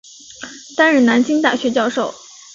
[0.75, 2.11] 担任南京大学教授。